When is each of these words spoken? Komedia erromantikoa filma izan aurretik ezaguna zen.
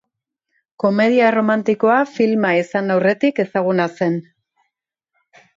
Komedia 0.83 1.27
erromantikoa 1.33 1.99
filma 2.15 2.55
izan 2.63 2.95
aurretik 2.97 3.45
ezaguna 3.47 3.89
zen. 3.99 4.21